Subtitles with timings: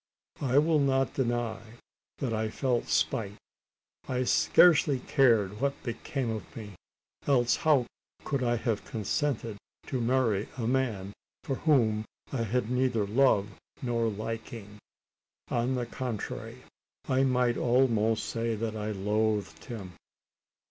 [0.41, 1.61] I will not deny
[2.17, 3.35] that I felt spite.
[4.09, 6.73] I scarcely cared what became of me
[7.27, 7.85] else how
[8.25, 13.49] could I have consented to marry a man for whom I had neither love
[13.83, 14.79] nor liking?
[15.51, 16.63] On the contrary,
[17.07, 19.93] I might almost say that I loathed him."